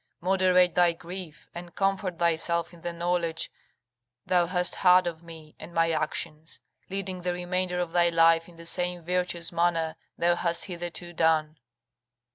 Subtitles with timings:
[0.19, 3.51] Moderate thy grief, and comfort thyself in the knowledge
[4.25, 8.55] thou hast had of me and my actions, leading the remainder of thy life in
[8.55, 11.59] the same virtuous manner thou hast hitherto done."